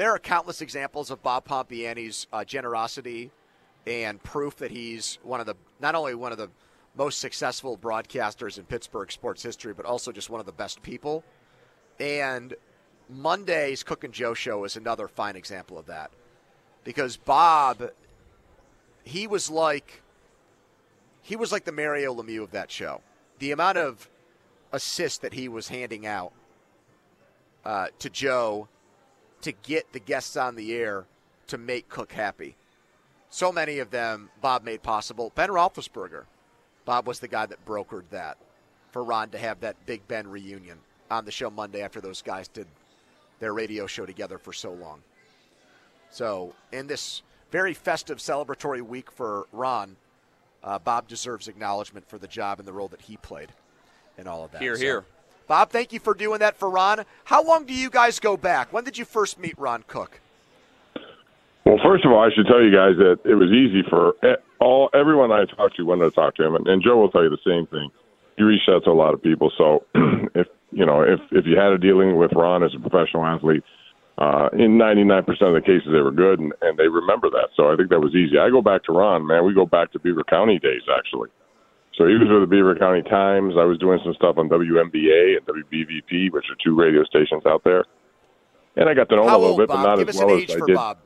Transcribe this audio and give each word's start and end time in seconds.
There 0.00 0.14
are 0.14 0.18
countless 0.18 0.62
examples 0.62 1.10
of 1.10 1.22
Bob 1.22 1.44
Pompeani's 1.44 2.26
uh, 2.32 2.42
generosity 2.42 3.30
and 3.86 4.22
proof 4.22 4.56
that 4.56 4.70
he's 4.70 5.18
one 5.22 5.40
of 5.40 5.46
the 5.46 5.56
not 5.78 5.94
only 5.94 6.14
one 6.14 6.32
of 6.32 6.38
the 6.38 6.48
most 6.96 7.18
successful 7.18 7.76
broadcasters 7.76 8.56
in 8.56 8.64
Pittsburgh 8.64 9.12
sports 9.12 9.42
history, 9.42 9.74
but 9.74 9.84
also 9.84 10.10
just 10.10 10.30
one 10.30 10.40
of 10.40 10.46
the 10.46 10.52
best 10.52 10.80
people. 10.80 11.22
And 11.98 12.54
Monday's 13.10 13.82
Cook 13.82 14.02
and 14.02 14.14
Joe 14.14 14.32
show 14.32 14.64
is 14.64 14.74
another 14.74 15.06
fine 15.06 15.36
example 15.36 15.78
of 15.78 15.84
that. 15.84 16.10
Because 16.82 17.18
Bob, 17.18 17.90
he 19.04 19.26
was 19.26 19.50
like 19.50 20.00
he 21.20 21.36
was 21.36 21.52
like 21.52 21.66
the 21.66 21.72
Mario 21.72 22.14
Lemieux 22.14 22.42
of 22.42 22.52
that 22.52 22.70
show. 22.70 23.02
The 23.38 23.50
amount 23.50 23.76
of 23.76 24.08
assists 24.72 25.18
that 25.18 25.34
he 25.34 25.46
was 25.46 25.68
handing 25.68 26.06
out 26.06 26.32
uh, 27.66 27.88
to 27.98 28.08
Joe 28.08 28.68
to 29.42 29.52
get 29.52 29.92
the 29.92 30.00
guests 30.00 30.36
on 30.36 30.54
the 30.54 30.74
air 30.74 31.06
to 31.48 31.58
make 31.58 31.88
Cook 31.88 32.12
happy. 32.12 32.56
So 33.30 33.52
many 33.52 33.78
of 33.78 33.90
them 33.90 34.30
Bob 34.40 34.64
made 34.64 34.82
possible. 34.82 35.32
Ben 35.34 35.48
Roethlisberger, 35.48 36.24
Bob 36.84 37.06
was 37.06 37.20
the 37.20 37.28
guy 37.28 37.46
that 37.46 37.64
brokered 37.64 38.08
that 38.10 38.36
for 38.90 39.04
Ron 39.04 39.30
to 39.30 39.38
have 39.38 39.60
that 39.60 39.76
Big 39.86 40.06
Ben 40.08 40.26
reunion 40.26 40.78
on 41.10 41.24
the 41.24 41.30
show 41.30 41.50
Monday 41.50 41.82
after 41.82 42.00
those 42.00 42.22
guys 42.22 42.48
did 42.48 42.66
their 43.38 43.54
radio 43.54 43.86
show 43.86 44.04
together 44.06 44.38
for 44.38 44.52
so 44.52 44.72
long. 44.72 45.00
So, 46.10 46.54
in 46.72 46.86
this 46.86 47.22
very 47.50 47.72
festive 47.72 48.18
celebratory 48.18 48.82
week 48.82 49.10
for 49.10 49.46
Ron, 49.52 49.96
uh, 50.62 50.78
Bob 50.78 51.08
deserves 51.08 51.48
acknowledgement 51.48 52.08
for 52.08 52.18
the 52.18 52.26
job 52.26 52.58
and 52.58 52.66
the 52.66 52.72
role 52.72 52.88
that 52.88 53.02
he 53.02 53.16
played 53.16 53.52
in 54.18 54.26
all 54.26 54.44
of 54.44 54.50
that. 54.52 54.60
Here, 54.60 54.76
So, 54.76 54.82
here. 54.82 55.04
Bob, 55.50 55.70
thank 55.70 55.92
you 55.92 55.98
for 55.98 56.14
doing 56.14 56.38
that 56.38 56.56
for 56.56 56.70
Ron. 56.70 57.04
How 57.24 57.42
long 57.42 57.64
do 57.64 57.74
you 57.74 57.90
guys 57.90 58.20
go 58.20 58.36
back? 58.36 58.72
When 58.72 58.84
did 58.84 58.96
you 58.96 59.04
first 59.04 59.36
meet 59.36 59.58
Ron 59.58 59.82
Cook? 59.88 60.20
Well, 61.66 61.80
first 61.82 62.04
of 62.04 62.12
all, 62.12 62.22
I 62.22 62.30
should 62.32 62.46
tell 62.46 62.62
you 62.62 62.70
guys 62.70 62.94
that 62.98 63.18
it 63.28 63.34
was 63.34 63.50
easy 63.50 63.82
for 63.90 64.14
all 64.60 64.90
everyone 64.94 65.32
I 65.32 65.46
talked 65.46 65.74
to 65.78 65.82
wanted 65.82 66.04
to 66.04 66.10
talk 66.12 66.36
to 66.36 66.44
him, 66.44 66.54
and, 66.54 66.68
and 66.68 66.80
Joe 66.80 66.98
will 66.98 67.10
tell 67.10 67.24
you 67.24 67.30
the 67.30 67.42
same 67.44 67.66
thing. 67.66 67.90
He 68.36 68.44
reached 68.44 68.68
out 68.68 68.84
to 68.84 68.90
a 68.90 68.92
lot 68.92 69.12
of 69.12 69.24
people, 69.24 69.50
so 69.58 69.84
if 70.36 70.46
you 70.70 70.86
know 70.86 71.02
if 71.02 71.18
if 71.32 71.44
you 71.46 71.58
had 71.58 71.72
a 71.72 71.78
dealing 71.78 72.16
with 72.16 72.30
Ron 72.32 72.62
as 72.62 72.70
a 72.76 72.78
professional 72.78 73.26
athlete, 73.26 73.64
uh, 74.18 74.50
in 74.52 74.78
99% 74.78 75.26
of 75.26 75.54
the 75.54 75.62
cases 75.66 75.88
they 75.90 75.98
were 75.98 76.12
good, 76.12 76.38
and, 76.38 76.52
and 76.62 76.78
they 76.78 76.86
remember 76.86 77.28
that. 77.28 77.48
So 77.56 77.72
I 77.72 77.74
think 77.74 77.90
that 77.90 77.98
was 77.98 78.14
easy. 78.14 78.38
I 78.38 78.50
go 78.50 78.62
back 78.62 78.84
to 78.84 78.92
Ron, 78.92 79.26
man. 79.26 79.44
We 79.44 79.52
go 79.52 79.66
back 79.66 79.90
to 79.94 79.98
Beaver 79.98 80.22
County 80.22 80.60
days 80.60 80.82
actually. 80.96 81.30
So 82.00 82.06
he 82.06 82.14
was 82.14 82.28
with 82.30 82.40
the 82.40 82.46
Beaver 82.46 82.76
County 82.76 83.02
Times. 83.02 83.56
I 83.60 83.64
was 83.66 83.76
doing 83.76 83.98
some 84.02 84.14
stuff 84.14 84.38
on 84.38 84.48
WMBA 84.48 85.36
and 85.36 85.44
WBVP, 85.46 86.32
which 86.32 86.46
are 86.48 86.56
two 86.64 86.74
radio 86.74 87.04
stations 87.04 87.42
out 87.46 87.62
there. 87.62 87.84
And 88.76 88.88
I 88.88 88.94
got 88.94 89.10
to 89.10 89.16
know 89.16 89.24
him 89.24 89.28
a 89.28 89.32
little 89.36 89.46
old, 89.50 89.58
bit, 89.58 89.68
Bob? 89.68 89.76
but 89.84 89.86
not 89.86 89.98
Give 89.98 90.08
as 90.08 90.16
us 90.16 90.24
well 90.24 90.34
an 90.34 90.40
age 90.40 90.48
as 90.48 90.56
I 90.56 90.58
for 90.60 90.66
did. 90.66 90.76
Bob. 90.76 90.98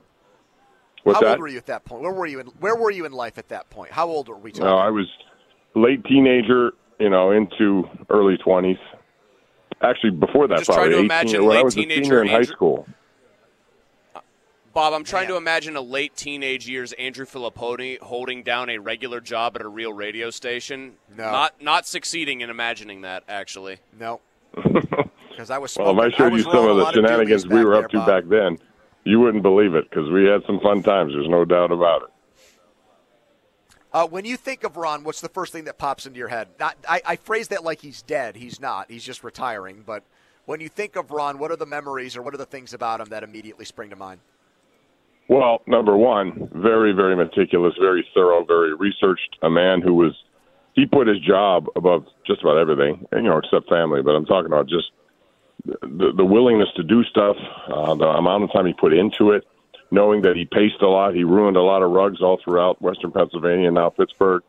What's 1.03 1.16
How 1.19 1.25
that? 1.25 1.31
old 1.33 1.41
were 1.41 1.49
you 1.49 1.59
at 1.59 1.66
that 1.66 1.84
point? 1.84 2.03
Where 2.03 2.12
were 2.12 2.27
you 2.27 2.38
in 2.38 2.47
Where 2.60 2.77
were 2.77 2.93
you 2.93 3.06
in 3.06 3.12
life 3.12 3.38
at 3.38 3.49
that 3.49 3.69
point? 3.71 3.91
How 3.91 4.06
old 4.06 4.28
were 4.28 4.37
we 4.37 4.53
talking? 4.53 4.66
No, 4.66 4.77
I 4.77 4.91
was 4.91 5.06
late 5.75 6.04
teenager, 6.04 6.75
you 7.00 7.10
know, 7.10 7.33
into 7.33 7.88
early 8.09 8.37
twenties. 8.37 8.78
Actually, 9.83 10.10
before 10.12 10.47
that, 10.47 10.59
Just 10.59 10.71
probably 10.71 10.91
to 10.91 10.94
18, 10.99 11.04
imagine 11.06 11.44
when 11.44 11.50
I 11.50 11.59
late 11.59 11.65
was 11.65 11.75
a 11.75 11.81
teenager 11.81 12.04
senior 12.04 12.22
in 12.22 12.28
high 12.28 12.34
Andrew- 12.37 12.53
school. 12.53 12.87
Bob, 14.74 14.92
I'm 14.92 15.04
trying 15.04 15.28
to 15.28 15.36
imagine 15.36 15.76
a 15.76 15.80
late 15.80 16.16
teenage 16.16 16.68
years 16.68 16.92
Andrew 16.94 17.24
Filipponi 17.24 18.00
holding 18.00 18.42
down 18.42 18.68
a 18.68 18.78
regular 18.78 19.20
job 19.20 19.54
at 19.54 19.62
a 19.62 19.68
real 19.68 19.92
radio 19.92 20.30
station. 20.30 20.94
No. 21.16 21.30
Not 21.30 21.62
not 21.62 21.86
succeeding 21.86 22.40
in 22.40 22.50
imagining 22.50 23.02
that, 23.02 23.22
actually. 23.28 23.78
No. 23.98 24.20
Because 25.30 25.50
I 25.50 25.58
was 25.58 25.76
Well, 25.76 25.90
if 25.98 26.14
I 26.14 26.16
showed 26.16 26.32
was 26.32 26.44
you 26.44 26.52
some 26.52 26.68
of 26.68 26.76
the 26.76 26.82
lot 26.84 26.96
of 26.96 27.04
shenanigans 27.04 27.44
we 27.44 27.56
back 27.56 27.64
were 27.64 27.72
there, 27.72 27.84
up 27.84 27.90
to 27.90 27.96
Bob. 27.96 28.06
back 28.06 28.24
then, 28.28 28.56
you 29.02 29.18
wouldn't 29.18 29.42
believe 29.42 29.74
it 29.74 29.90
because 29.90 30.08
we 30.08 30.26
had 30.26 30.42
some 30.46 30.60
fun 30.60 30.80
times. 30.80 31.12
There's 31.12 31.28
no 31.28 31.44
doubt 31.44 31.72
about 31.72 32.02
it. 32.04 32.08
Uh, 33.92 34.06
when 34.06 34.24
you 34.24 34.36
think 34.36 34.62
of 34.62 34.76
Ron, 34.76 35.02
what's 35.02 35.20
the 35.20 35.28
first 35.28 35.52
thing 35.52 35.64
that 35.64 35.76
pops 35.76 36.06
into 36.06 36.20
your 36.20 36.28
head? 36.28 36.50
Not, 36.60 36.76
I, 36.88 37.02
I 37.04 37.16
phrase 37.16 37.48
that 37.48 37.64
like 37.64 37.80
he's 37.80 38.00
dead. 38.00 38.36
He's 38.36 38.60
not. 38.60 38.88
He's 38.88 39.02
just 39.02 39.24
retiring. 39.24 39.82
But 39.84 40.04
when 40.46 40.60
you 40.60 40.68
think 40.68 40.94
of 40.94 41.10
Ron, 41.10 41.41
what 41.41 41.50
are 41.50 41.56
the 41.56 41.66
memories 41.66 42.16
or 42.16 42.22
what 42.22 42.32
are 42.32 42.38
the 42.38 42.46
things 42.46 42.72
about 42.72 43.00
him 43.00 43.08
that 43.08 43.24
immediately 43.24 43.64
spring 43.64 43.91
to 43.91 43.96
mind? 43.96 44.20
Well, 45.28 45.62
number 45.66 45.96
one, 45.96 46.50
very, 46.54 46.92
very 46.92 47.16
meticulous, 47.16 47.74
very 47.80 48.06
thorough, 48.14 48.44
very 48.44 48.74
researched. 48.74 49.38
A 49.42 49.48
man 49.48 49.80
who 49.80 49.94
was, 49.94 50.12
he 50.74 50.86
put 50.86 51.06
his 51.06 51.18
job 51.20 51.66
above 51.76 52.06
just 52.26 52.42
about 52.42 52.58
everything, 52.58 53.06
you 53.12 53.22
know, 53.22 53.38
except 53.38 53.68
family. 53.68 54.02
But 54.02 54.12
I'm 54.12 54.26
talking 54.26 54.46
about 54.46 54.68
just 54.68 54.90
the, 55.64 56.12
the 56.14 56.24
willingness 56.24 56.68
to 56.76 56.82
do 56.82 57.04
stuff, 57.04 57.36
uh, 57.68 57.94
the 57.94 58.04
amount 58.04 58.44
of 58.44 58.52
time 58.52 58.66
he 58.66 58.74
put 58.74 58.92
into 58.92 59.30
it, 59.30 59.44
knowing 59.90 60.22
that 60.22 60.36
he 60.36 60.44
paced 60.44 60.82
a 60.82 60.88
lot. 60.88 61.14
He 61.14 61.24
ruined 61.24 61.56
a 61.56 61.62
lot 61.62 61.82
of 61.82 61.91
rugs 61.91 62.20
all 62.20 62.38
throughout 62.44 62.82
Western 62.82 63.12
Pennsylvania 63.12 63.68
and 63.68 63.74
now 63.74 63.91
Pittsburgh 63.91 64.42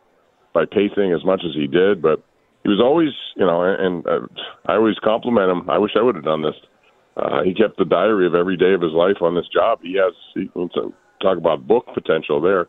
by 0.53 0.65
pacing 0.65 1.13
as 1.13 1.23
much 1.23 1.41
as 1.45 1.53
he 1.53 1.67
did. 1.67 2.01
But 2.01 2.21
he 2.63 2.69
was 2.69 2.81
always, 2.81 3.13
you 3.37 3.45
know, 3.45 3.61
and 3.63 4.05
uh, 4.05 4.27
I 4.65 4.75
always 4.75 4.97
compliment 4.99 5.51
him. 5.51 5.69
I 5.69 5.77
wish 5.77 5.91
I 5.95 6.01
would 6.01 6.15
have 6.15 6.25
done 6.25 6.41
this. 6.41 6.55
Uh, 7.17 7.43
he 7.43 7.53
kept 7.53 7.77
the 7.77 7.85
diary 7.85 8.27
of 8.27 8.35
every 8.35 8.57
day 8.57 8.73
of 8.73 8.81
his 8.81 8.91
life 8.91 9.21
on 9.21 9.35
this 9.35 9.47
job. 9.53 9.79
He 9.81 9.95
has, 9.95 10.13
he, 10.33 10.49
talk 11.21 11.37
about 11.37 11.67
book 11.67 11.85
potential 11.93 12.41
there. 12.41 12.67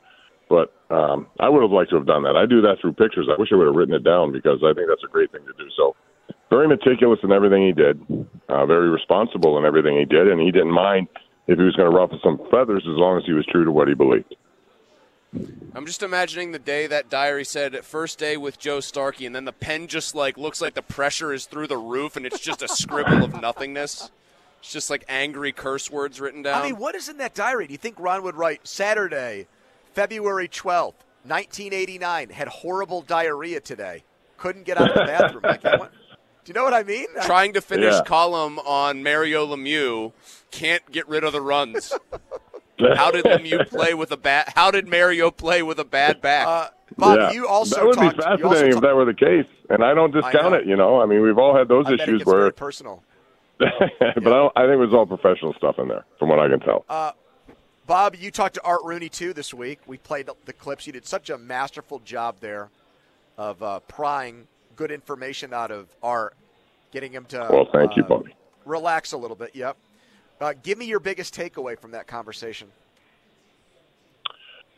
But 0.48 0.72
um, 0.90 1.26
I 1.40 1.48
would 1.48 1.62
have 1.62 1.72
liked 1.72 1.90
to 1.90 1.96
have 1.96 2.06
done 2.06 2.22
that. 2.22 2.36
I 2.36 2.46
do 2.46 2.60
that 2.62 2.76
through 2.80 2.92
pictures. 2.92 3.28
I 3.28 3.38
wish 3.38 3.48
I 3.52 3.56
would 3.56 3.66
have 3.66 3.74
written 3.74 3.94
it 3.94 4.04
down 4.04 4.30
because 4.30 4.62
I 4.62 4.72
think 4.74 4.86
that's 4.88 5.02
a 5.04 5.10
great 5.10 5.32
thing 5.32 5.42
to 5.44 5.52
do. 5.58 5.68
So 5.76 5.96
very 6.50 6.68
meticulous 6.68 7.18
in 7.24 7.32
everything 7.32 7.66
he 7.66 7.72
did, 7.72 8.00
uh, 8.48 8.66
very 8.66 8.88
responsible 8.88 9.58
in 9.58 9.64
everything 9.64 9.98
he 9.98 10.04
did, 10.04 10.28
and 10.28 10.40
he 10.40 10.52
didn't 10.52 10.70
mind 10.70 11.08
if 11.48 11.58
he 11.58 11.64
was 11.64 11.74
going 11.74 11.90
to 11.90 11.96
ruffle 11.96 12.20
some 12.22 12.38
feathers 12.50 12.84
as 12.88 12.96
long 12.96 13.18
as 13.18 13.24
he 13.26 13.32
was 13.32 13.44
true 13.46 13.64
to 13.64 13.72
what 13.72 13.88
he 13.88 13.94
believed. 13.94 14.34
I'm 15.74 15.84
just 15.84 16.02
imagining 16.02 16.52
the 16.52 16.58
day 16.58 16.86
that 16.86 17.10
diary 17.10 17.44
said 17.44 17.84
first 17.84 18.18
day 18.18 18.36
with 18.36 18.58
Joe 18.58 18.80
Starkey, 18.80 19.26
and 19.26 19.34
then 19.34 19.44
the 19.44 19.52
pen 19.52 19.86
just 19.88 20.14
like 20.14 20.38
looks 20.38 20.60
like 20.60 20.74
the 20.74 20.82
pressure 20.82 21.32
is 21.32 21.46
through 21.46 21.66
the 21.66 21.76
roof, 21.76 22.16
and 22.16 22.24
it's 22.24 22.40
just 22.40 22.62
a 22.62 22.68
scribble 22.68 23.24
of 23.24 23.40
nothingness. 23.40 24.10
It's 24.60 24.72
just 24.72 24.90
like 24.90 25.04
angry 25.08 25.52
curse 25.52 25.90
words 25.90 26.20
written 26.20 26.42
down. 26.42 26.60
I 26.60 26.64
mean, 26.66 26.76
what 26.76 26.94
is 26.94 27.08
in 27.08 27.18
that 27.18 27.34
diary? 27.34 27.66
Do 27.66 27.72
you 27.72 27.78
think 27.78 27.98
Ron 28.00 28.22
would 28.24 28.34
write 28.36 28.66
Saturday, 28.66 29.46
February 29.94 30.48
12th, 30.48 30.94
1989, 31.24 32.30
had 32.30 32.48
horrible 32.48 33.02
diarrhea 33.02 33.60
today, 33.60 34.02
couldn't 34.38 34.64
get 34.64 34.78
out 34.80 34.88
of 34.90 34.94
the 34.94 35.04
bathroom? 35.04 35.42
Like, 35.44 35.62
what- 35.64 35.92
do 36.44 36.50
you 36.50 36.54
know 36.54 36.62
what 36.64 36.74
I 36.74 36.82
mean? 36.84 37.06
Trying 37.22 37.54
to 37.54 37.60
finish 37.60 37.92
Yeah. 37.94 38.02
column 38.04 38.58
on 38.60 39.02
Mario 39.02 39.46
Lemieux, 39.46 40.12
can't 40.52 40.90
get 40.92 41.08
rid 41.08 41.24
of 41.24 41.32
the 41.32 41.40
runs. 41.40 41.92
How 42.78 43.10
did 43.10 43.24
Lemieux 43.24 43.66
play 43.68 43.94
with 43.94 44.12
a 44.12 44.16
bad? 44.16 44.52
How 44.54 44.70
did 44.70 44.86
Mario 44.86 45.30
play 45.30 45.62
with 45.62 45.78
a 45.80 45.84
bad 45.84 46.20
back? 46.20 46.46
Uh, 46.46 46.68
Bob, 46.98 47.18
yeah. 47.18 47.30
you 47.32 47.48
also 47.48 47.76
that 47.76 47.86
would 47.86 47.94
talked, 47.96 48.16
be 48.16 48.22
you 48.22 48.22
fascinating 48.22 48.66
if 48.68 48.72
talked- 48.74 48.82
that 48.84 48.94
were 48.94 49.04
the 49.06 49.14
case, 49.14 49.46
and 49.70 49.82
I 49.82 49.92
don't 49.94 50.12
discount 50.12 50.52
know. 50.52 50.54
it. 50.54 50.66
You 50.66 50.76
know, 50.76 51.00
I 51.00 51.06
mean, 51.06 51.20
we've 51.22 51.38
all 51.38 51.56
had 51.56 51.66
those 51.68 51.86
I 51.86 51.90
bet 51.90 52.00
it 52.00 52.02
issues 52.02 52.18
gets 52.20 52.30
very 52.30 52.42
where, 52.44 52.52
personal. 52.52 53.02
but 53.58 53.72
I, 54.00 54.12
don't, 54.14 54.52
I 54.56 54.62
think 54.62 54.74
it 54.74 54.76
was 54.76 54.92
all 54.92 55.06
professional 55.06 55.54
stuff 55.54 55.78
in 55.78 55.88
there, 55.88 56.04
from 56.18 56.28
what 56.28 56.38
I 56.38 56.48
can 56.48 56.60
tell. 56.60 56.84
Uh, 56.88 57.12
Bob, 57.86 58.16
you 58.16 58.30
talked 58.30 58.54
to 58.56 58.62
Art 58.62 58.80
Rooney 58.84 59.08
too 59.08 59.32
this 59.32 59.54
week. 59.54 59.80
We 59.86 59.96
played 59.96 60.26
the, 60.26 60.34
the 60.44 60.52
clips. 60.52 60.86
You 60.86 60.92
did 60.92 61.06
such 61.06 61.30
a 61.30 61.38
masterful 61.38 62.00
job 62.00 62.36
there 62.40 62.68
of 63.38 63.62
uh, 63.62 63.80
prying 63.80 64.46
good 64.74 64.90
information 64.90 65.54
out 65.54 65.70
of 65.70 65.86
Art, 66.02 66.34
getting 66.92 67.12
him 67.12 67.24
to 67.26 67.46
well, 67.50 67.68
thank 67.72 67.96
you, 67.96 68.04
uh, 68.04 68.08
buddy. 68.08 68.34
relax 68.64 69.12
a 69.12 69.16
little 69.16 69.36
bit. 69.36 69.54
Yep. 69.54 69.76
Uh, 70.40 70.52
give 70.62 70.76
me 70.76 70.84
your 70.84 71.00
biggest 71.00 71.34
takeaway 71.34 71.78
from 71.78 71.92
that 71.92 72.06
conversation. 72.06 72.68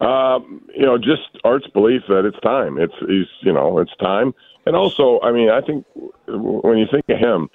Um, 0.01 0.63
you 0.73 0.87
know, 0.87 0.97
just 0.97 1.23
Art's 1.43 1.67
belief 1.69 2.03
that 2.09 2.25
it's 2.25 2.39
time. 2.41 2.79
It's 2.79 2.95
he's 3.01 3.27
you 3.41 3.53
know 3.53 3.81
it's 3.81 3.95
time, 3.97 4.33
and 4.65 4.77
also, 4.77 5.19
I 5.23 5.33
mean, 5.33 5.51
I 5.51 5.61
think 5.61 5.85
when 6.27 6.79
you 6.79 6.87
think 6.91 7.05
of 7.09 7.19
him, 7.19 7.49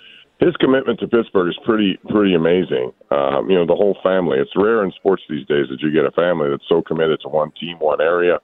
his 0.43 0.55
commitment 0.57 0.99
to 0.99 1.07
Pittsburgh 1.07 1.49
is 1.49 1.59
pretty 1.65 1.97
pretty 2.09 2.35
amazing. 2.35 2.91
Um, 3.11 3.49
you 3.49 3.55
know, 3.55 3.65
the 3.65 3.75
whole 3.75 3.97
family. 4.03 4.39
It's 4.39 4.51
rare 4.55 4.83
in 4.83 4.91
sports 4.91 5.23
these 5.29 5.45
days 5.47 5.67
that 5.69 5.79
you 5.81 5.91
get 5.91 6.05
a 6.05 6.11
family 6.11 6.49
that's 6.49 6.67
so 6.67 6.81
committed 6.81 7.21
to 7.21 7.29
one 7.29 7.51
team, 7.59 7.77
one 7.79 8.01
area. 8.01 8.39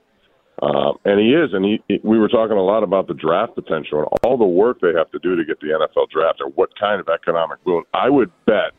Um, 0.62 0.98
and 1.06 1.20
he 1.20 1.34
is, 1.34 1.54
and 1.54 1.64
he. 1.66 2.00
We 2.04 2.20
were 2.20 2.28
talking 2.28 2.58
a 2.58 2.64
lot 2.64 2.84
about 2.84 3.08
the 3.08 3.14
draft 3.14 3.56
potential 3.56 4.00
and 4.00 4.08
all 4.24 4.38
the 4.38 4.46
work 4.46 4.80
they 4.82 4.94
have 4.96 5.12
to 5.12 5.20
do 5.20 5.36
to 5.36 5.46
get 5.46 5.60
the 5.60 5.68
NFL 5.68 6.10
draft, 6.10 6.42
or 6.42 6.50
what 6.50 6.70
kind 6.78 7.00
of 7.00 7.08
economic 7.10 7.64
boon. 7.64 7.84
I 7.94 8.10
would 8.10 8.32
bet 8.46 8.72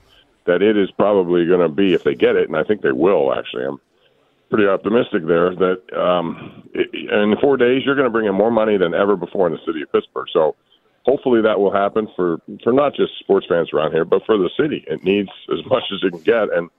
that 0.46 0.62
it 0.62 0.76
is 0.76 0.90
probably 0.92 1.46
going 1.46 1.60
to 1.60 1.68
be 1.68 1.94
if 1.94 2.04
they 2.04 2.14
get 2.14 2.36
it, 2.36 2.48
and 2.48 2.56
I 2.56 2.64
think 2.64 2.82
they 2.82 2.92
will. 2.92 3.32
Actually, 3.32 3.64
I'm 3.64 3.80
pretty 4.50 4.66
optimistic 4.66 5.26
there 5.26 5.54
that 5.54 5.80
um, 5.96 6.68
in 6.74 7.34
four 7.40 7.56
days 7.56 7.82
you're 7.84 7.94
going 7.94 8.06
to 8.06 8.10
bring 8.10 8.26
in 8.26 8.34
more 8.34 8.50
money 8.50 8.76
than 8.76 8.94
ever 8.94 9.16
before 9.16 9.46
in 9.46 9.52
the 9.52 9.60
city 9.64 9.82
of 9.82 9.92
Pittsburgh. 9.92 10.26
So 10.32 10.56
hopefully 11.04 11.42
that 11.42 11.58
will 11.58 11.72
happen 11.72 12.08
for 12.16 12.40
for 12.62 12.72
not 12.72 12.94
just 12.94 13.18
sports 13.18 13.46
fans 13.48 13.70
around 13.72 13.92
here, 13.92 14.04
but 14.04 14.24
for 14.26 14.36
the 14.36 14.50
city. 14.58 14.84
It 14.86 15.04
needs 15.04 15.30
as 15.52 15.64
much 15.66 15.84
as 15.92 16.00
it 16.02 16.10
can 16.10 16.20
get, 16.20 16.52
and 16.52 16.70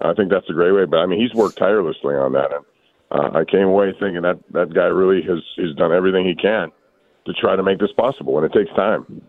I 0.00 0.14
think 0.14 0.30
that's 0.30 0.48
a 0.48 0.52
great 0.54 0.72
way. 0.72 0.84
But 0.84 0.98
I 0.98 1.06
mean, 1.06 1.20
he's 1.20 1.34
worked 1.34 1.58
tirelessly 1.58 2.14
on 2.14 2.32
that, 2.32 2.52
and 2.52 2.64
uh, 3.10 3.38
I 3.38 3.44
came 3.44 3.68
away 3.68 3.92
thinking 3.98 4.22
that 4.22 4.38
that 4.52 4.74
guy 4.74 4.86
really 4.86 5.22
has 5.22 5.42
has 5.58 5.74
done 5.76 5.92
everything 5.92 6.26
he 6.26 6.34
can 6.34 6.70
to 7.26 7.32
try 7.34 7.56
to 7.56 7.62
make 7.62 7.78
this 7.78 7.92
possible, 7.92 8.38
and 8.38 8.46
it 8.46 8.56
takes 8.56 8.74
time. 8.76 9.22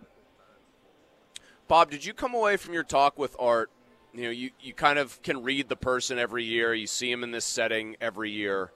Bob, 1.68 1.90
did 1.90 2.06
you 2.06 2.14
come 2.14 2.34
away 2.34 2.58
from 2.58 2.74
your 2.74 2.84
talk 2.84 3.18
with 3.18 3.36
Art? 3.40 3.70
You 4.14 4.24
know, 4.24 4.30
you, 4.30 4.52
you 4.60 4.74
kind 4.74 5.00
of 5.00 5.22
can 5.22 5.42
read 5.42 5.70
the 5.70 5.78
person 5.78 6.20
every 6.20 6.44
year. 6.44 6.74
You 6.74 6.86
see 6.86 7.10
him 7.10 7.24
in 7.24 7.32
this 7.32 7.46
setting 7.46 7.96
every 8.02 8.30
year. 8.30 8.74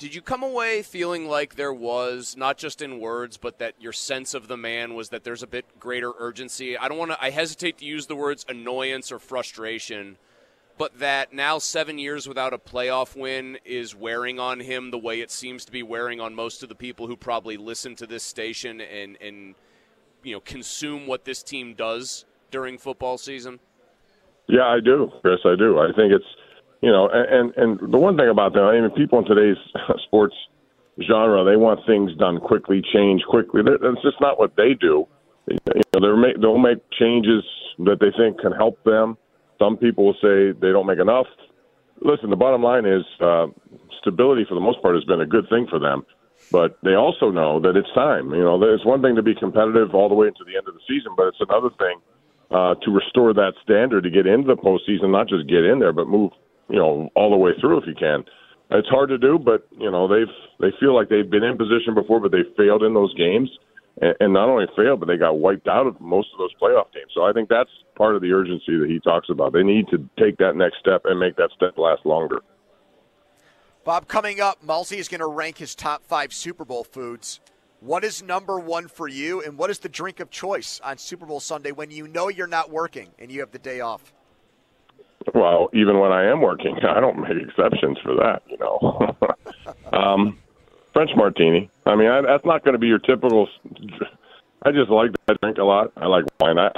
Did 0.00 0.14
you 0.14 0.22
come 0.22 0.42
away 0.42 0.82
feeling 0.82 1.28
like 1.28 1.54
there 1.54 1.72
was 1.72 2.34
not 2.36 2.56
just 2.56 2.82
in 2.82 2.98
words, 3.00 3.36
but 3.36 3.58
that 3.58 3.74
your 3.78 3.92
sense 3.92 4.34
of 4.34 4.48
the 4.48 4.56
man 4.56 4.94
was 4.94 5.10
that 5.10 5.22
there's 5.24 5.42
a 5.42 5.46
bit 5.46 5.78
greater 5.78 6.12
urgency? 6.18 6.76
I 6.76 6.88
don't 6.88 6.98
want 6.98 7.12
to. 7.12 7.22
I 7.22 7.30
hesitate 7.30 7.78
to 7.78 7.84
use 7.84 8.06
the 8.06 8.16
words 8.16 8.44
annoyance 8.48 9.12
or 9.12 9.18
frustration 9.18 10.16
but 10.80 10.98
that 11.00 11.30
now 11.34 11.58
seven 11.58 11.98
years 11.98 12.26
without 12.26 12.54
a 12.54 12.58
playoff 12.58 13.14
win 13.14 13.58
is 13.66 13.94
wearing 13.94 14.40
on 14.40 14.58
him 14.60 14.90
the 14.90 14.96
way 14.96 15.20
it 15.20 15.30
seems 15.30 15.66
to 15.66 15.70
be 15.70 15.82
wearing 15.82 16.22
on 16.22 16.34
most 16.34 16.62
of 16.62 16.70
the 16.70 16.74
people 16.74 17.06
who 17.06 17.18
probably 17.18 17.58
listen 17.58 17.94
to 17.94 18.06
this 18.06 18.22
station 18.22 18.80
and, 18.80 19.18
and 19.20 19.54
you 20.22 20.32
know 20.32 20.40
consume 20.40 21.06
what 21.06 21.26
this 21.26 21.42
team 21.42 21.74
does 21.74 22.24
during 22.50 22.78
football 22.78 23.18
season? 23.18 23.60
Yeah, 24.48 24.64
I 24.64 24.80
do, 24.82 25.12
Chris. 25.20 25.40
I 25.44 25.54
do. 25.54 25.78
I 25.78 25.88
think 25.94 26.14
it's 26.14 26.24
you 26.80 26.90
know, 26.90 27.08
and 27.08 27.52
and 27.56 27.92
the 27.92 27.98
one 27.98 28.16
thing 28.16 28.28
about 28.28 28.54
that, 28.54 28.62
I 28.62 28.80
mean, 28.80 28.90
people 28.90 29.18
in 29.18 29.24
today's 29.24 29.58
sports 30.04 30.34
genre, 31.02 31.44
they 31.44 31.56
want 31.56 31.80
things 31.86 32.14
done 32.16 32.38
quickly, 32.38 32.82
change 32.92 33.22
quickly. 33.28 33.62
That's 33.62 34.02
just 34.02 34.20
not 34.20 34.38
what 34.38 34.56
they 34.56 34.74
do. 34.74 35.06
You 35.48 35.58
know, 35.94 36.00
they're 36.00 36.16
make, 36.16 36.40
they'll 36.40 36.58
make 36.58 36.78
changes 36.98 37.42
that 37.78 37.98
they 38.00 38.12
think 38.16 38.40
can 38.40 38.52
help 38.52 38.82
them 38.84 39.16
some 39.60 39.76
people 39.76 40.06
will 40.06 40.20
say 40.24 40.58
they 40.58 40.72
don't 40.72 40.86
make 40.86 40.98
enough. 40.98 41.26
Listen, 42.00 42.30
the 42.30 42.36
bottom 42.36 42.62
line 42.62 42.86
is 42.86 43.04
uh, 43.20 43.46
stability 44.00 44.46
for 44.48 44.54
the 44.54 44.60
most 44.60 44.80
part 44.80 44.94
has 44.94 45.04
been 45.04 45.20
a 45.20 45.26
good 45.26 45.46
thing 45.50 45.66
for 45.68 45.78
them, 45.78 46.02
but 46.50 46.78
they 46.82 46.94
also 46.94 47.30
know 47.30 47.60
that 47.60 47.76
it's 47.76 47.92
time. 47.94 48.32
You 48.32 48.42
know, 48.42 48.56
it's 48.62 48.86
one 48.86 49.02
thing 49.02 49.16
to 49.16 49.22
be 49.22 49.34
competitive 49.34 49.94
all 49.94 50.08
the 50.08 50.14
way 50.14 50.28
into 50.28 50.44
the 50.44 50.56
end 50.56 50.66
of 50.66 50.72
the 50.72 50.80
season, 50.88 51.12
but 51.14 51.28
it's 51.28 51.40
another 51.40 51.68
thing 51.76 52.00
uh, 52.50 52.74
to 52.80 52.90
restore 52.90 53.34
that 53.34 53.52
standard 53.62 54.04
to 54.04 54.10
get 54.10 54.26
into 54.26 54.48
the 54.48 54.56
postseason, 54.56 55.12
not 55.12 55.28
just 55.28 55.46
get 55.46 55.62
in 55.62 55.78
there, 55.78 55.92
but 55.92 56.08
move, 56.08 56.32
you 56.70 56.78
know, 56.78 57.10
all 57.14 57.30
the 57.30 57.36
way 57.36 57.52
through 57.60 57.78
if 57.78 57.86
you 57.86 57.94
can. 57.94 58.24
It's 58.70 58.88
hard 58.88 59.08
to 59.08 59.18
do, 59.18 59.38
but 59.38 59.66
you 59.76 59.90
know 59.90 60.06
they've 60.06 60.32
they 60.60 60.70
feel 60.78 60.94
like 60.94 61.08
they've 61.08 61.28
been 61.28 61.42
in 61.42 61.58
position 61.58 61.94
before, 61.94 62.20
but 62.20 62.30
they 62.30 62.44
failed 62.56 62.82
in 62.82 62.94
those 62.94 63.12
games 63.14 63.50
and, 64.00 64.14
and 64.20 64.32
not 64.32 64.48
only 64.48 64.66
failed, 64.76 65.00
but 65.00 65.06
they 65.06 65.16
got 65.16 65.38
wiped 65.38 65.68
out 65.68 65.86
of 65.86 66.00
most 66.00 66.28
of 66.32 66.38
those 66.38 66.54
playoff 66.60 66.92
games. 66.92 67.10
So 67.14 67.24
I 67.24 67.32
think 67.32 67.48
that's 67.48 67.70
part 67.96 68.14
of 68.14 68.22
the 68.22 68.32
urgency 68.32 68.78
that 68.78 68.88
he 68.88 69.00
talks 69.00 69.28
about. 69.28 69.52
They 69.52 69.62
need 69.62 69.88
to 69.88 70.08
take 70.18 70.38
that 70.38 70.56
next 70.56 70.78
step 70.78 71.02
and 71.04 71.18
make 71.18 71.36
that 71.36 71.50
step 71.54 71.76
last 71.76 72.06
longer. 72.06 72.40
Bob, 73.84 74.08
coming 74.08 74.40
up, 74.40 74.62
Mulsey 74.62 74.98
is 74.98 75.08
going 75.08 75.20
to 75.20 75.26
rank 75.26 75.58
his 75.58 75.74
top 75.74 76.04
five 76.04 76.32
Super 76.32 76.64
Bowl 76.64 76.84
foods. 76.84 77.40
What 77.80 78.04
is 78.04 78.22
number 78.22 78.60
one 78.60 78.88
for 78.88 79.08
you, 79.08 79.42
and 79.42 79.56
what 79.56 79.70
is 79.70 79.78
the 79.78 79.88
drink 79.88 80.20
of 80.20 80.30
choice 80.30 80.80
on 80.84 80.98
Super 80.98 81.24
Bowl 81.24 81.40
Sunday 81.40 81.72
when 81.72 81.90
you 81.90 82.06
know 82.06 82.28
you're 82.28 82.46
not 82.46 82.70
working 82.70 83.08
and 83.18 83.32
you 83.32 83.40
have 83.40 83.52
the 83.52 83.58
day 83.58 83.80
off? 83.80 84.12
Well, 85.34 85.68
even 85.74 85.98
when 85.98 86.12
I 86.12 86.30
am 86.30 86.40
working, 86.40 86.78
I 86.88 87.00
don't 87.00 87.20
make 87.20 87.36
exceptions 87.42 87.98
for 88.02 88.14
that. 88.16 88.42
You 88.48 88.58
know, 88.58 89.16
um, 89.92 90.38
French 90.92 91.10
martini. 91.16 91.70
I 91.86 91.94
mean, 91.94 92.08
I, 92.08 92.22
that's 92.22 92.44
not 92.44 92.64
going 92.64 92.74
to 92.74 92.78
be 92.78 92.88
your 92.88 92.98
typical. 92.98 93.48
I 94.62 94.72
just 94.72 94.90
like 94.90 95.10
that 95.26 95.40
drink 95.40 95.58
a 95.58 95.64
lot. 95.64 95.92
I 95.96 96.06
like 96.06 96.24
wine. 96.40 96.58
I 96.58 96.70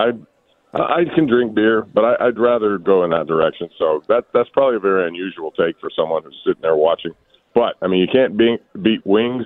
I, 0.75 0.79
I 0.79 1.05
can 1.15 1.27
drink 1.27 1.55
beer, 1.55 1.83
but 1.83 2.05
I, 2.05 2.27
I'd 2.27 2.39
rather 2.39 2.79
go 2.79 3.05
in 3.05 3.11
that 3.11 3.27
direction. 3.27 3.69
So 3.79 4.03
that 4.09 4.25
that's 4.33 4.49
probably 4.50 4.77
a 4.77 4.81
very 4.81 5.06
unusual 5.06 5.50
take 5.53 5.79
for 5.81 5.91
someone 5.95 6.23
who's 6.23 6.41
sitting 6.45 6.62
there 6.62 6.77
watching. 6.77 7.12
But 7.55 7.75
I 7.83 7.88
mean, 7.88 8.00
you 8.00 8.09
can't 8.11 8.37
beat 8.37 8.61
beat 8.83 9.05
wings. 9.06 9.45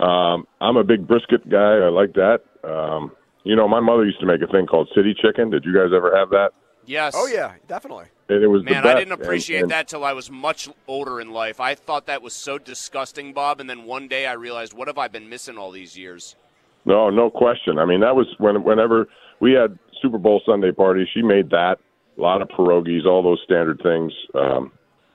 Um, 0.00 0.46
I'm 0.60 0.76
a 0.76 0.84
big 0.84 1.06
brisket 1.06 1.48
guy. 1.48 1.78
I 1.78 1.88
like 1.88 2.14
that. 2.14 2.40
Um, 2.64 3.12
you 3.44 3.56
know, 3.56 3.68
my 3.68 3.80
mother 3.80 4.04
used 4.04 4.20
to 4.20 4.26
make 4.26 4.40
a 4.42 4.46
thing 4.46 4.66
called 4.66 4.88
city 4.94 5.14
chicken. 5.20 5.50
Did 5.50 5.64
you 5.64 5.74
guys 5.74 5.90
ever 5.94 6.16
have 6.16 6.30
that? 6.30 6.50
Yes. 6.84 7.14
Oh 7.16 7.26
yeah, 7.26 7.54
definitely. 7.68 8.06
And 8.28 8.42
it 8.42 8.46
was 8.46 8.64
man. 8.64 8.86
I 8.86 8.94
didn't 8.94 9.12
appreciate 9.12 9.58
and, 9.58 9.62
and, 9.64 9.70
that 9.72 9.88
till 9.88 10.04
I 10.04 10.12
was 10.12 10.30
much 10.30 10.68
older 10.86 11.20
in 11.20 11.32
life. 11.32 11.60
I 11.60 11.74
thought 11.74 12.06
that 12.06 12.22
was 12.22 12.34
so 12.34 12.58
disgusting, 12.58 13.32
Bob. 13.32 13.60
And 13.60 13.68
then 13.68 13.84
one 13.84 14.08
day 14.08 14.26
I 14.26 14.32
realized, 14.32 14.72
what 14.72 14.88
have 14.88 14.98
I 14.98 15.08
been 15.08 15.28
missing 15.28 15.58
all 15.58 15.70
these 15.70 15.96
years? 15.96 16.36
No, 16.84 17.10
no 17.10 17.30
question. 17.30 17.78
I 17.78 17.84
mean, 17.84 18.00
that 18.00 18.16
was 18.16 18.26
when 18.38 18.62
whenever 18.64 19.08
we 19.40 19.52
had 19.52 19.78
Super 20.00 20.18
Bowl 20.18 20.42
Sunday 20.44 20.72
parties, 20.72 21.08
she 21.12 21.22
made 21.22 21.50
that. 21.50 21.78
A 22.18 22.20
lot 22.20 22.42
of 22.42 22.48
pierogies, 22.48 23.06
all 23.06 23.22
those 23.22 23.40
standard 23.44 23.80
things. 23.82 24.12
Um, 24.34 24.72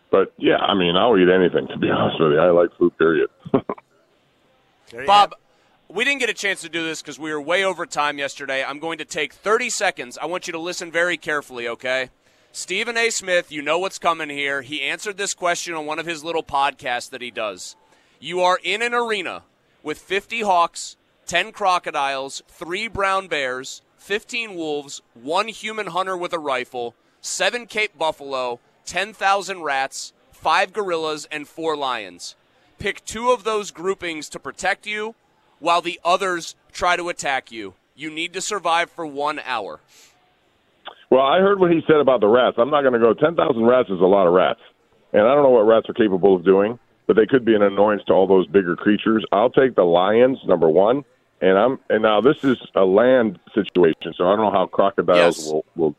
but 0.10 0.34
yeah, 0.38 0.58
I 0.58 0.74
mean, 0.74 0.96
I'll 0.96 1.18
eat 1.18 1.30
anything 1.30 1.68
to 1.68 1.78
be 1.78 1.90
honest 1.90 2.20
with 2.20 2.32
you. 2.32 2.40
I 2.40 2.50
like 2.50 2.70
food. 2.78 2.98
Period. 2.98 3.30
Bob, 5.06 5.36
we 5.90 6.04
didn't 6.04 6.20
get 6.20 6.30
a 6.30 6.34
chance 6.34 6.62
to 6.62 6.70
do 6.70 6.84
this 6.84 7.02
because 7.02 7.18
we 7.18 7.32
were 7.32 7.42
way 7.42 7.64
over 7.64 7.86
time 7.86 8.20
yesterday. 8.20 8.64
I'm 8.64 8.80
going 8.80 8.98
to 8.98 9.06
take 9.06 9.34
30 9.34 9.70
seconds. 9.70 10.18
I 10.22 10.26
want 10.26 10.48
you 10.48 10.52
to 10.52 10.60
listen 10.60 10.92
very 10.92 11.18
carefully, 11.18 11.68
okay? 11.68 12.10
Stephen 12.52 12.98
A. 12.98 13.10
Smith, 13.10 13.52
you 13.52 13.62
know 13.62 13.80
what's 13.80 14.00
coming 14.00 14.30
here. 14.30 14.62
He 14.62 14.82
answered 14.82 15.18
this 15.18 15.34
question 15.34 15.74
on 15.76 15.86
one 15.86 16.00
of 16.00 16.06
his 16.06 16.24
little 16.24 16.44
podcasts 16.44 17.10
that 17.12 17.22
he 17.22 17.32
does. 17.32 17.76
You 18.20 18.42
are 18.42 18.60
in 18.64 18.82
an 18.82 18.94
arena 18.94 19.44
with 19.82 19.98
50 19.98 20.42
hawks, 20.42 20.98
10 21.26 21.54
crocodiles, 21.54 22.44
3 22.50 22.90
brown 22.90 23.28
bears, 23.28 23.82
15 23.98 24.56
wolves, 24.56 25.02
1 25.14 25.48
human 25.50 25.88
hunter 25.88 26.18
with 26.18 26.34
a 26.34 26.40
rifle, 26.40 26.96
7 27.22 27.66
Cape 27.66 27.98
buffalo, 27.98 28.60
10,000 28.86 29.62
rats, 29.62 30.12
5 30.32 30.74
gorillas, 30.74 31.28
and 31.32 31.48
4 31.48 31.78
lions. 31.78 32.36
Pick 32.78 33.06
two 33.06 33.32
of 33.32 33.44
those 33.44 33.72
groupings 33.72 34.30
to 34.30 34.40
protect 34.40 34.86
you 34.86 35.16
while 35.60 35.82
the 35.82 36.00
others 36.04 36.56
try 36.72 36.96
to 36.96 37.10
attack 37.10 37.52
you. 37.52 37.74
You 37.96 38.12
need 38.12 38.34
to 38.34 38.42
survive 38.42 38.92
for 38.92 39.06
one 39.06 39.40
hour. 39.40 39.80
Well, 41.10 41.22
I 41.22 41.40
heard 41.40 41.60
what 41.60 41.72
he 41.72 41.82
said 41.88 41.98
about 41.98 42.20
the 42.20 42.28
rats. 42.28 42.58
I'm 42.60 42.70
not 42.70 42.82
going 42.82 42.94
to 42.94 43.00
go. 43.00 43.14
10,000 43.14 43.64
rats 43.64 43.90
is 43.90 44.00
a 44.02 44.06
lot 44.06 44.28
of 44.28 44.34
rats. 44.34 44.60
And 45.14 45.22
I 45.22 45.34
don't 45.34 45.44
know 45.44 45.50
what 45.50 45.62
rats 45.62 45.90
are 45.90 45.94
capable 45.94 46.36
of 46.36 46.44
doing, 46.44 46.78
but 47.08 47.16
they 47.16 47.26
could 47.26 47.46
be 47.46 47.56
an 47.56 47.62
annoyance 47.62 48.04
to 48.08 48.14
all 48.14 48.28
those 48.28 48.46
bigger 48.48 48.76
creatures. 48.76 49.26
I'll 49.32 49.50
take 49.50 49.76
the 49.76 49.84
lions, 49.84 50.38
number 50.46 50.70
one. 50.70 51.06
And 51.40 51.58
I'm 51.58 51.80
and 51.90 52.02
now 52.02 52.20
this 52.20 52.44
is 52.44 52.58
a 52.74 52.84
land 52.84 53.38
situation, 53.54 54.14
so 54.18 54.26
I 54.26 54.36
don't 54.36 54.40
know 54.40 54.52
how 54.52 54.66
crocodiles 54.66 55.38
yes. 55.38 55.52
will, 55.52 55.66
will. 55.76 55.96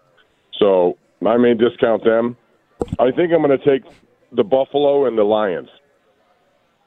So 0.59 0.99
I 1.25 1.37
may 1.37 1.55
discount 1.55 2.03
them. 2.03 2.37
I 2.99 3.13
think 3.13 3.33
I'm 3.33 3.43
going 3.43 3.57
to 3.57 3.65
take 3.65 3.85
the 4.33 4.43
buffalo 4.43 5.07
and 5.07 5.17
the 5.17 5.23
lions. 5.23 5.69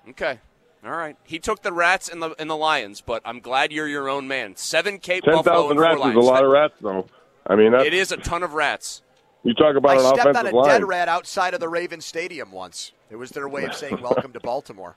Okay. 0.10 0.40
All 0.83 0.91
right. 0.91 1.15
He 1.23 1.38
took 1.38 1.61
the 1.61 1.71
rats 1.71 2.09
and 2.09 2.21
the 2.21 2.33
and 2.39 2.50
the 2.50 2.55
lions, 2.57 3.01
but 3.01 3.21
I'm 3.23 3.39
glad 3.39 3.71
you're 3.71 3.88
your 3.88 4.09
own 4.09 4.27
man. 4.27 4.55
Seven 4.55 4.97
Cape 4.97 5.23
Ten 5.23 5.43
thousand 5.43 5.77
rats 5.79 6.00
is 6.03 6.15
a 6.15 6.19
lot 6.19 6.43
of 6.43 6.51
rats, 6.51 6.73
though. 6.81 7.05
I 7.45 7.55
mean, 7.55 7.73
it 7.73 7.93
is 7.93 8.11
a 8.11 8.17
ton 8.17 8.41
of 8.43 8.53
rats. 8.53 9.01
You 9.43 9.53
talk 9.53 9.75
about 9.75 9.97
I 9.97 10.09
an 10.09 10.15
stepped 10.15 10.35
on 10.38 10.47
a 10.47 10.51
line. 10.55 10.67
dead 10.67 10.83
rat 10.83 11.07
outside 11.07 11.53
of 11.53 11.59
the 11.59 11.69
Raven 11.69 12.01
Stadium 12.01 12.51
once. 12.51 12.91
It 13.09 13.15
was 13.15 13.31
their 13.31 13.47
way 13.47 13.65
of 13.65 13.75
saying 13.75 14.00
welcome 14.01 14.33
to 14.33 14.39
Baltimore. 14.39 14.95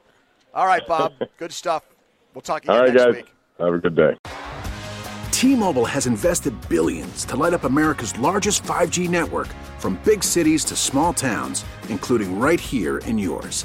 All 0.55 0.67
right, 0.67 0.87
Bob. 0.87 1.13
Good 1.39 1.53
stuff. 1.53 1.85
We'll 2.35 2.43
talk 2.43 2.63
again 2.65 2.75
All 2.77 2.83
right, 2.83 2.93
next 2.93 3.05
guys. 3.05 3.15
week. 3.15 3.35
Have 3.59 3.75
a 3.75 3.79
good 3.79 3.95
day. 3.95 4.17
T-Mobile 5.31 5.85
has 5.85 6.07
invested 6.09 6.53
billions 6.69 7.25
to 7.27 7.37
light 7.37 7.55
up 7.55 7.63
America's 7.63 8.19
largest 8.19 8.65
5G 8.65 9.09
network 9.09 9.47
from 9.79 10.01
big 10.05 10.25
cities 10.25 10.65
to 10.65 10.75
small 10.75 11.13
towns, 11.13 11.65
including 11.89 12.41
right 12.41 12.59
here 12.59 12.99
in 12.99 13.17
yours. 13.17 13.65